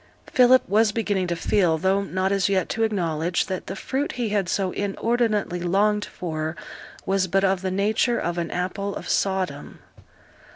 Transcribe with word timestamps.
Philip 0.33 0.67
was 0.67 0.91
beginning 0.91 1.27
to 1.27 1.35
feel, 1.35 1.77
though 1.77 2.01
not 2.01 2.31
as 2.31 2.49
yet 2.49 2.69
to 2.69 2.81
acknowledge, 2.81 3.45
that 3.45 3.67
the 3.67 3.75
fruit 3.75 4.13
he 4.13 4.29
had 4.29 4.49
so 4.49 4.71
inordinately 4.71 5.59
longed 5.59 6.05
for 6.05 6.55
was 7.05 7.27
but 7.27 7.43
of 7.43 7.61
the 7.61 7.69
nature 7.69 8.17
of 8.17 8.39
an 8.39 8.49
apple 8.49 8.95
of 8.95 9.07
Sodom. 9.07 9.77